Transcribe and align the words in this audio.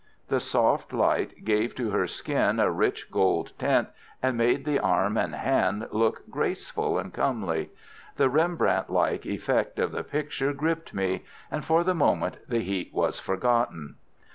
The 0.29 0.39
soft 0.39 0.93
light 0.93 1.43
gave 1.45 1.75
to 1.75 1.91
her 1.91 2.07
skin 2.07 2.59
a 2.59 2.71
rich 2.71 3.11
gold 3.11 3.51
tint, 3.59 3.87
and 4.23 4.35
made 4.35 4.65
the 4.65 4.79
arm 4.79 5.15
and 5.15 5.35
hand 5.35 5.87
look 5.91 6.27
graceful 6.27 6.97
and 6.97 7.13
comely. 7.13 7.69
The 8.15 8.27
Rembrandt 8.27 8.89
like 8.89 9.27
effect 9.27 9.77
of 9.77 9.91
the 9.91 10.03
picture 10.03 10.53
gripped 10.53 10.95
me, 10.95 11.23
and 11.51 11.63
for 11.63 11.83
the 11.83 11.93
moment 11.93 12.37
the 12.49 12.61
heat 12.63 12.91
was 12.91 13.19
forgotten. 13.19 13.93